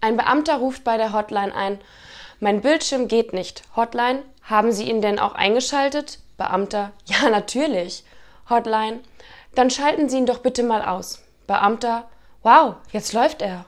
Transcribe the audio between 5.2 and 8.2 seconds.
eingeschaltet? Beamter, ja, natürlich.